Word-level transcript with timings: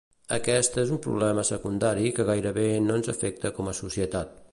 Aquest 0.35 0.77
és 0.83 0.93
un 0.95 0.99
problema 1.05 1.43
secundari 1.49 2.13
que 2.19 2.25
gairebé 2.31 2.65
no 2.87 2.95
ens 3.01 3.13
afecta 3.15 3.53
com 3.59 3.71
a 3.73 3.75
societat. 3.83 4.33